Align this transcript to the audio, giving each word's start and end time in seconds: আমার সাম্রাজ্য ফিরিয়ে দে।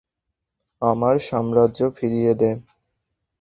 আমার 0.81 1.15
সাম্রাজ্য 1.27 1.79
ফিরিয়ে 1.97 2.33
দে। 2.35 2.51